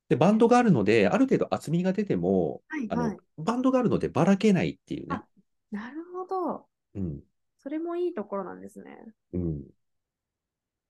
[0.08, 5.24] で、バンドがあるので、ある程度厚みが出ても、あのはいはい。、バンドがあるのでばらけないっていうねあ。
[5.70, 6.68] なるほど。
[6.94, 7.22] うん。
[7.58, 9.14] それもいいところなんですね。
[9.32, 9.68] うん。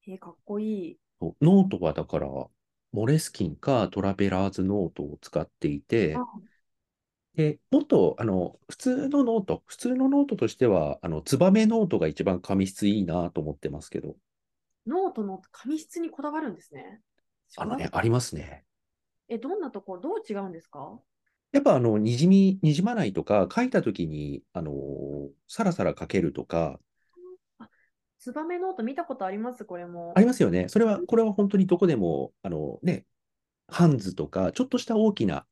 [0.08, 0.98] えーかっこいい。
[1.40, 2.28] ノートはだから、
[2.92, 6.48] モレスキンかトラベラーズノートを使っていてあ、
[7.36, 14.16] で、もっと、あの、普通のノート、普通のノートとしては、あの、ツバメノートが一番紙質いいなと思ってますけど、
[14.88, 17.00] ノートの紙質にこだわるんですね。
[17.56, 18.64] あのね、ありますね。
[19.28, 21.00] え、どんなところ、どう違うんですか
[21.52, 24.72] やっぱ、あの、にじみ、にじまないとか、書いたときに、あの、
[25.46, 26.78] さらさら書けるとか、
[28.18, 29.64] ツバメノート見たことあります？
[29.64, 30.12] これも。
[30.16, 30.68] ありますよね。
[30.68, 33.06] それは、これは本当にどこでも、あのね、
[33.68, 35.46] ハンズとか、ちょっとした大きな、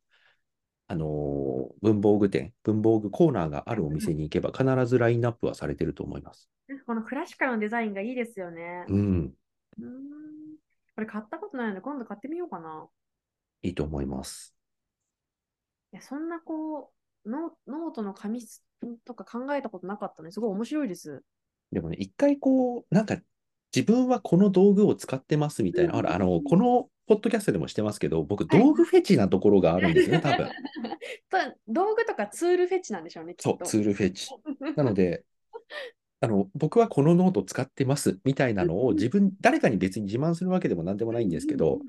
[0.88, 6.50] あのー文房具店、文房具コーナーがあるお店に行けば、必ずラインナップはされてると思います。
[6.87, 8.85] このクラシカルのデザインがいいですよね。
[8.88, 9.35] うん、
[9.78, 9.90] うーん。
[10.94, 12.88] これ買ったことないので、今度買ってみようかな。
[13.62, 14.56] いいと思います。
[15.96, 16.92] いや、そんなこ
[17.24, 18.61] う、ノノートの紙質
[19.06, 21.22] とか考えたことなかったのですごい面白いです。
[21.72, 23.16] でもね、一回こう、なんか、
[23.74, 30.46] 自分はこの道具を使ってますみたいな、ほら、あの、このポッドキャストでもしてますけど、僕、道具フェチなところがあるんですね、多分。
[31.30, 33.64] と道具とかツールフェチなんでしょうね、きっそう、と。
[33.64, 34.28] ツールフェチ。
[34.76, 35.24] なので、
[36.20, 41.80] あの、僕はこのノート使ってますみたいなのを自分、誰かに別に自慢するわけでもなんでもないんですけど、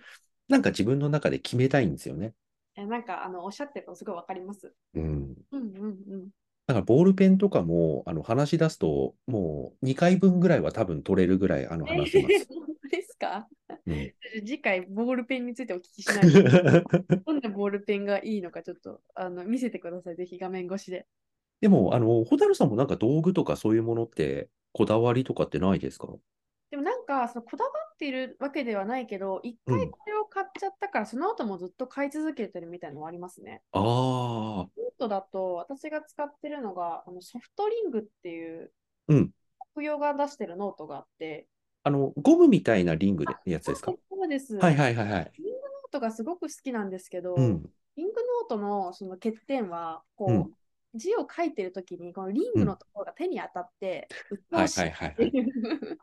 [0.47, 2.33] なんか自分の中で決めたいんですよね。
[2.77, 4.73] えなんかあのおっしゃってるのすごいわかります。
[4.93, 5.35] うん。
[5.51, 6.29] うんうんうん。
[6.67, 12.47] だからボールペンとかも、あの、話し出すと、もう2回分ぐらいは多分取れるぐらい、あの、話せます。
[12.53, 13.47] 本当ですか？
[13.87, 14.11] うん。
[14.45, 16.41] 次回、ボールペンについてお聞きしないと。
[17.25, 21.07] どんなボールペンがいいのか、ちょっとあの見せてください、ぜひ画面越しで。
[21.61, 26.07] でも、あの、ホタルさんもなんか道具とかそういうものって、こだわりとかってないですか？
[26.69, 33.61] でもなんか、そのこだわっているわけではないけど、一回これを買っちゃったから、その後もずっと買い続けてるみたいなのはありますね。
[33.71, 38.73] ああ、ノートだと、私が使ってるのが、あのソフトリングっていう、
[39.07, 39.31] うん。
[39.71, 41.47] コクヨが出してるノートがあって、
[41.83, 43.93] あの、ゴムみたいなリングでやつですか？
[44.09, 44.57] そうです。
[44.57, 45.31] はいはいはいはい。
[45.37, 47.63] リングノートがすごく好きなんですけど、うん。
[47.95, 50.51] リングノートのその欠点は、こう、うん
[50.95, 55.97] 字を書いてるときに、このリングのところが手に当たって、鬱陶しいはいはいはいはい。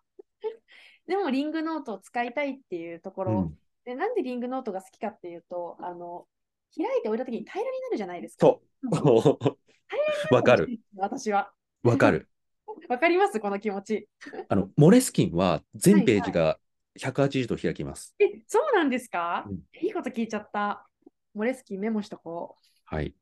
[1.06, 3.58] でもリングノートを使いたいっていうところ、うん。
[3.84, 6.26] で、なんでリングノートが好きかっていうと、あの、
[6.76, 8.46] 開いて置いたときに平らになるじゃないですか？
[8.46, 8.62] そ
[10.30, 10.34] う。
[10.34, 10.68] わかる。。
[10.96, 11.52] 私は。
[11.82, 12.28] わかる。
[12.88, 13.38] わかります？
[13.38, 14.08] この気持ち。
[14.48, 16.58] あの、モレスキンは全ページが
[16.98, 18.14] 180度開きます。
[18.18, 20.88] え、そうなんですか、うんいいこと聞いちゃった。
[21.34, 22.64] モレスキンメモしとこう。
[22.84, 23.14] はい。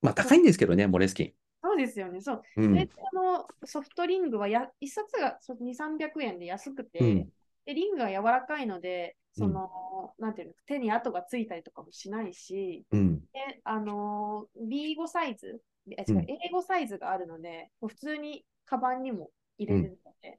[0.00, 1.32] まあ、高いんですけどね、モレスキン。
[1.66, 2.20] そうですよね。
[2.20, 2.42] そう。
[2.56, 2.86] で、うん。
[2.86, 7.28] このソフトリングはや1冊がそう2、300円で安くて、うん。
[7.64, 13.18] で、リングが柔らかいので、その、なんていうの、手に跡がついたりとかもしないし、うん。
[13.32, 20.38] で、あのー、B5 サイズ、え違うんう、A5 サイズがあるので、もう普通にカバンにも入れれるので、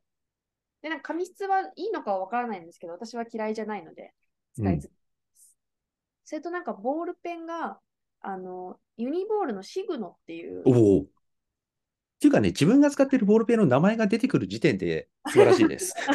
[0.82, 4.14] で、なんか紙質はいいのかはわからないんですけど、私は嫌いじゃないので、
[4.56, 5.02] 使い続け
[5.34, 5.58] ます。
[6.24, 7.80] それとなんかボールペンが、
[8.22, 10.64] あの、ユニボールのシグノっていう。
[12.18, 15.94] っていうかね、自分が使ってるボールペンの名前が出てくる時点で素晴らしいです。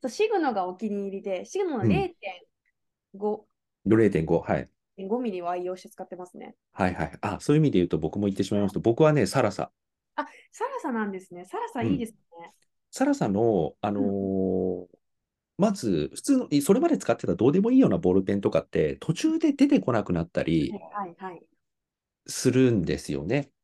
[0.00, 3.40] そうシグノがお気に入りで、シグノのうん0.5、
[3.86, 4.38] 0.5。
[4.40, 4.68] はい。
[4.98, 6.54] 5ミリを愛用して使ってますね。
[6.72, 7.18] はいはい。
[7.20, 9.70] あ、そういう意味で言うと僕も言ってしまいますと、僕はね、サラサ。
[10.14, 11.44] あ、サラサなんですね。
[11.44, 12.52] サラサいいですね。
[12.92, 14.86] サラサの、あのー
[15.58, 20.70] まず、普通の、それまで使ってたどうでもいいようなボールペンとかって、途中で出てこなくなったり
[22.26, 23.36] するんですよね。
[23.36, 23.55] はいはい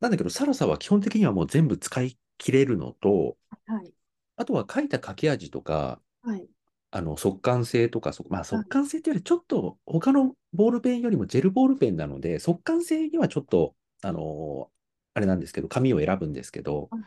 [0.00, 3.92] なんだけど、サラサは基本的にはもう全部使い切れるのと、はい。
[4.36, 6.48] あとは書いた書き味とか、はい。
[6.90, 14.74] あの、速乾性とか、そまあ、速乾性っていうよりちょっと他のボールペンよりもジェルボールペンなので、速乾性にはちょっと、あのー
[15.16, 17.06] あれなんですけど、紙を選ぶんですけどうん、で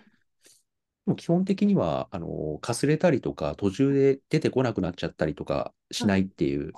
[1.08, 6.74] も基本的には、あのーかすれたりとか、途中で出てこなくなっちゃったりとかしないっていう、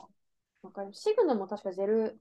[0.62, 1.02] わかります。
[1.02, 2.20] シグノも確かジェル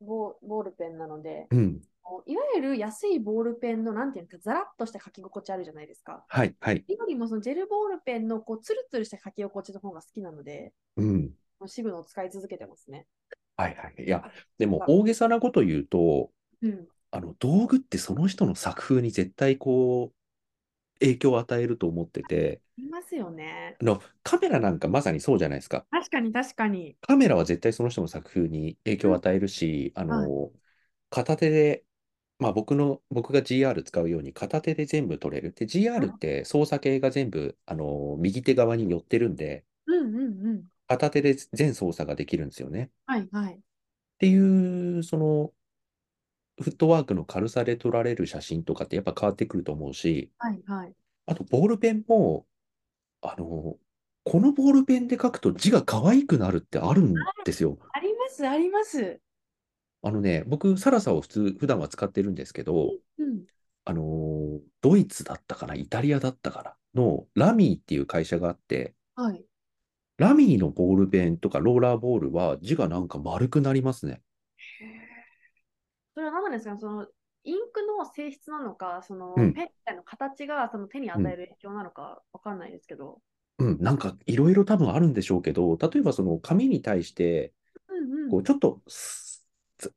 [0.00, 1.82] ボーボールペンなので、うん、
[2.26, 6.24] いわゆる安いボールペンの、なんていうのか、ザラッとした書き心地あるじゃないですか。
[6.28, 11.30] はい、はい、よりもそのジェルボールペンのこうツルツルした書き心地の方が好きなので、うん、
[11.66, 13.06] シグノを使い続けてますね。
[13.56, 14.04] はい、はい。
[14.04, 16.30] いや、でも大げさなこと言うと、
[16.62, 16.86] うん。
[17.10, 20.14] あの、道具ってその人の作風に絶対こう、
[21.00, 23.76] 影響を与えると思ってて、いますよね。
[23.80, 25.84] あの、カメラなんかまさにそうじゃないですか。
[25.90, 26.96] 確かに確かに。
[27.02, 30.50] カメラは絶対その人の作風に影響を与えるし、あの、
[31.10, 31.84] 片手で、
[32.42, 35.52] まあ僕の、僕が GR 使うように片手で全部撮れる。
[35.52, 40.64] で、GR って操作系が全部、あの、右手側に寄ってるんで、うんうんうん。
[40.88, 42.82] 片手で全操作ができるんですよね。
[42.82, 43.60] っはいはい。
[44.18, 45.52] ていう、その、
[46.60, 50.94] フットワークの軽さで撮られる写真とかってやっぱ変わってくると思うし、はいはい。
[51.26, 52.46] あと、ボールペンも、
[53.22, 53.76] あの、
[54.24, 57.14] このボールペンで書くと字が可愛くなるってあるん
[57.44, 57.78] ですよ。
[57.92, 59.20] ありますあります。
[60.04, 63.44] あのね、僕、サラサを普通、普段は使ってるんですけど、うん。
[63.84, 69.44] あのードイツだったかな、イタリアだったかな、のラミーっていう会社があって、はい。
[70.18, 74.22] ラミーのボールペンとかローラーボールは字がなんか丸くなりますね。
[76.14, 76.76] それは何なんですか？
[76.78, 77.06] その
[77.44, 83.20] インクの性質なのか、そのうんペンの形がその手に与える影響なのかわかんないですけど。
[83.58, 87.52] うん、なんかいろいろ多分あるんでしょうけど、例えばその紙に対して。
[88.30, 88.80] こうちょっと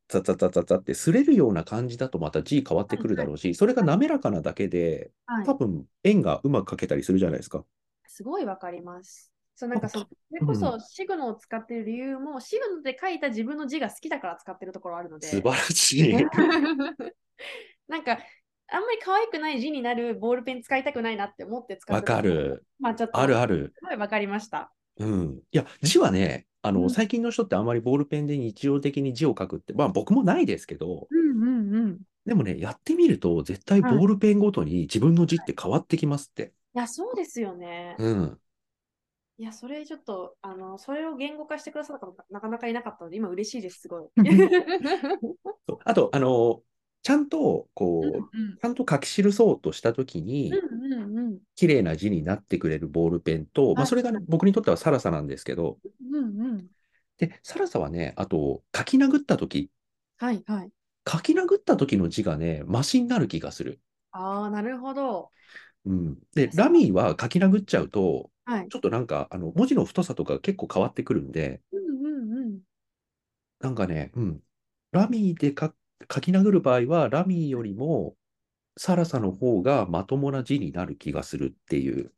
[0.08, 7.64] ザザザザザって擦れるような感じだとまた字変わってくるだろうし、それが滑らかなだけで、はい多分円がうまく描けたりするじゃないですか。
[8.06, 9.32] すごいわかります。
[9.54, 15.28] そうなんかそれこそシグノを使ってる理由も、シグノで書いた自分の字が好きだから使ってるところあるので。
[15.28, 16.12] 素晴らしい。
[17.88, 18.18] なんか
[18.68, 22.64] あんまり可愛くない字になるボールペン使いたくないなって思って使ってわかる。
[22.80, 23.72] まあちょっと、あるある。
[23.76, 24.72] すごいわかりました。
[24.98, 25.40] うん。
[25.52, 32.00] いや、字はね、あの、うん最近の人ってあんまりボールペンで日常的に字を書くって、まあ僕もないですけど、うんうんうん。
[32.24, 36.52] でもね、やってみると絶対ボールペンごとに自分の字って変わってきますって。
[36.74, 37.96] いや、そうですよね。
[37.98, 38.40] うん。
[39.38, 44.08] いや、それちょっと、あの、それを言語化してくださった方なかなかいなかったので、今嬉しいです、すごい。
[45.84, 46.62] あと、あの、
[47.06, 55.78] ちゃんと、こうんう、ちゃんと書き記そうとしたときに、うんうんうん綺麗な字になってくれるボールペンと、まあ、はいそれがね、僕にとってはサラサなんですけど、
[56.10, 56.66] うんうん。
[57.16, 59.70] で、サラサはね、あと、書き殴ったとき、
[60.18, 60.70] はいはい。
[61.08, 63.78] 書き殴ったときの字がね、マシになる気がする。
[64.10, 65.30] ああ、なるほど。
[65.86, 66.18] うん。
[66.34, 68.68] で、ラミーは書き殴っちゃうと、はい。
[68.68, 72.60] ちょっとなんか、あの、文字の太さとか結構変わってくるんで、うんうんうん。
[73.60, 74.42] なんかね、うん。
[74.90, 75.72] ラミーで書
[76.12, 78.16] 書き殴る場合は、ラミーよりも、
[78.76, 82.12] サラサの方がまともな字になる気がするっていう。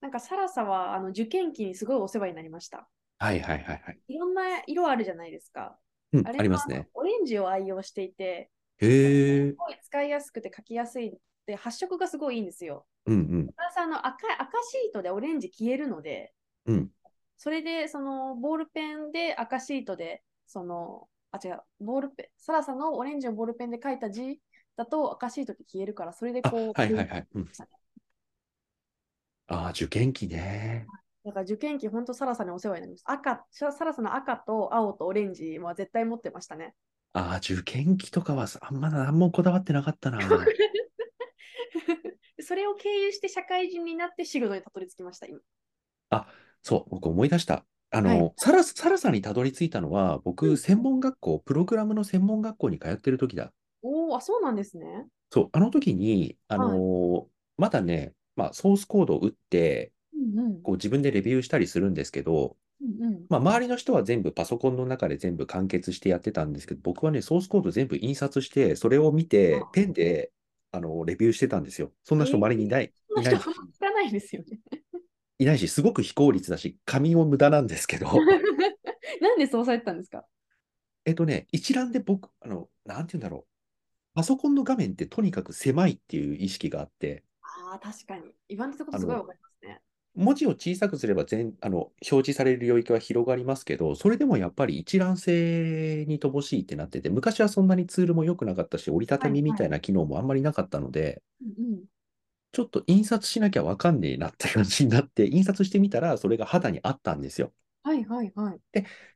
[0.00, 2.88] なんかサラサはあの受験期にすごいお世話になりました。
[3.18, 3.98] はいはいはいはい。
[4.08, 5.76] いろんな色あるじゃないですか。
[6.12, 6.78] うん、あれありますね。
[6.78, 9.54] はオレンジを愛用していて、へえす。
[9.56, 11.18] ごい使いやすくて書きやすい。
[11.46, 12.86] で、発色がすごいいいんですよ。
[13.06, 13.46] うんうん。
[13.48, 16.32] プラスあの赤い赤シートでオレンジ消えるので、
[16.66, 16.90] うん。
[17.36, 24.40] それでそのボールペンで赤シートで、その、あ、違う、ボールペン、サラサのオレンジのボールペンで書いた字
[24.76, 27.26] だと赤シートで消えるから、それであ、こう、はいはいはい。
[27.34, 27.48] うん。
[29.46, 30.86] ああ、受験期ね。
[31.24, 33.12] だから受験期、本当サラサにお世話になりました。
[33.12, 36.74] 赤、サラサの赤と青とオレンジは絶対持ってましたね。
[37.12, 40.44] ああ、受験期とかはさあんま何もこだわってなかったな。
[42.40, 45.40] それを経由して社会人になって仕事にたどり着きました、今。
[46.62, 47.64] そう、僕思い出した。
[47.90, 53.52] あの、はいサラサラサにたどり着いたのは、う僕、ん専門学校、プログラムの専門学校に通ってる時だ。
[53.82, 55.08] おお、あ、そうなんですね。
[55.30, 57.28] そう、あの時に、あのー
[57.60, 60.62] まだね、まあ、ソースコードを打って、うんうん。
[60.62, 63.28] こう自分でレビューしたりするんですけど、うんうん。
[63.30, 70.32] まあ、周りの人は全部パソコンの中で全部完結してやってたんですけど、僕はね、ソースコード全部印刷して、それを見てあ、ペンで、
[70.72, 71.92] あの、レビューしてたんですよ。
[72.04, 74.60] そんな人えー周りにいない、そんな聞かないですよね。
[75.38, 78.06] いないし、すごく非効率だし、紙も無駄なんですけど、
[79.20, 80.24] なんでそうされてたんですか？
[81.04, 83.48] えっとね、一覧で僕、あの、なんて言うんだろう。
[84.14, 88.34] パソコンの画面ってとにかく狭いっていう意識があって、ああ、確かに。
[88.48, 89.80] 言わんとことすごいわかりますね。
[90.14, 91.76] 文字を小さくすれば全、あの、
[92.10, 101.84] 表示される領域は広がりますけど、それでもやっぱり一覧性に乏しいってなってて、昔はそんなにツールも良くなかったし、折りたたみみたいな機能もあんまりなかったので、うんうん。
[102.52, 107.52] ちょっと印刷しなきゃわかんねえなって感じになって、 印刷してみたらそれが肌にあったんですよ。
[107.82, 108.60] はいはいはい。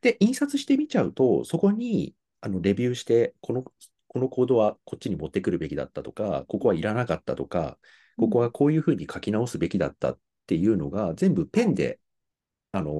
[0.01, 3.63] で、印刷してみちゃうと、そこにあのレビューして、この、
[4.07, 7.79] このコードはこっちに持ってくるべきだったとか、ここはいらなかったとか、
[8.17, 11.99] ここはこういうふうに書き直すべきだったっていうのが、全部ペンで、
[12.73, 12.91] あの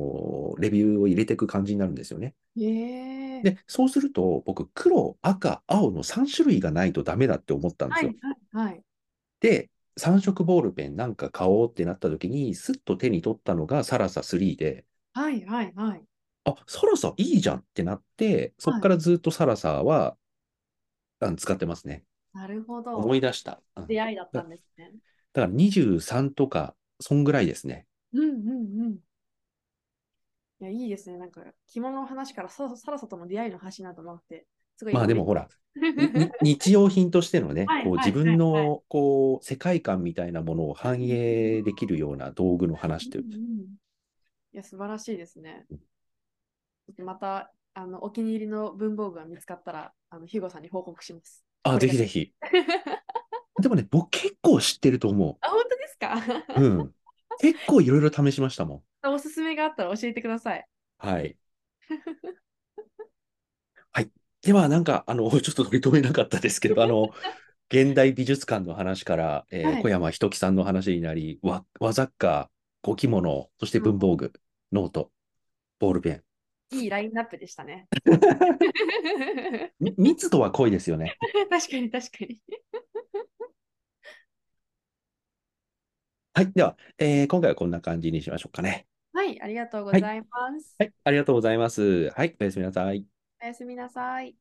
[0.58, 2.36] ーレビューを入れていく感じになるんですよね。
[2.56, 2.64] へ
[3.42, 3.44] え。
[3.44, 8.12] で、そうすると、僕、黒、赤、青の3種類がないとダメだって思ったんですよ。
[8.12, 8.84] はいはいはい。
[9.40, 16.04] で、3色ボールペンなんか買おうってなった時に、スッと手に取ったのがサラサ3で、はいはいはい。
[16.46, 20.18] あ、サラサいいじゃんってなって、そこからずっとサラサは、
[21.20, 22.04] あの使ってますね。
[22.34, 22.96] なるほど。
[22.96, 23.62] 思い出した。
[23.76, 24.92] うん出会いだったんですね。
[25.34, 27.86] だから23とか、そんぐらいですね。
[28.14, 29.00] うんうんうん。
[30.60, 31.18] いや、いいですね。
[31.18, 34.48] なんか、着物の話からさサラサとの出会いの話などもあって、
[34.78, 34.94] すごい。
[34.94, 35.48] まあでもほら、
[36.42, 43.44] 日用品としてのねはい、こうはい自分のこう世界観みたいなものを反映できるような道具の話ってう、んうん
[44.54, 45.66] いや、素晴らしいですね。
[47.00, 51.44] また、あの、お気に入りの文房具が見つかったら、あの、ヒゴさんに報告します。
[51.64, 52.34] あ、ぜひぜひ。
[53.62, 56.16] でもね、僕結構知ってると思 あ、本当ですか？
[56.60, 56.62] う。
[56.62, 56.94] うん。
[57.40, 58.84] 結構いろいろ試しましたもん。
[59.06, 60.68] おすすめがあったら教えてください。
[61.00, 61.38] はい。
[64.44, 64.52] はい。
[64.52, 67.12] では、なんか、あの、 ちょっと取り留めなかったですけど、あの、
[67.70, 72.50] 現代美術館の話から、えーはい小山ひときさんの話になり、和和雑貨、
[72.82, 74.34] ご着物、そして文房具、
[74.72, 75.12] ノート、
[75.80, 76.24] ボールペン。
[76.72, 77.88] いいラインナップでしたね。
[79.80, 81.18] み密度は濃いですよね。
[81.50, 82.40] 確かに確かに。
[86.34, 86.52] はい。
[86.52, 88.88] では、えー今回はこんな感じにしましょうかね。
[89.14, 90.76] はい、ありがとうございます。
[90.80, 90.94] はい。
[91.04, 92.10] ありがとうございます。
[92.10, 92.36] はい。
[92.40, 93.06] おやすみなさい。
[93.44, 94.36] おやすみなさい。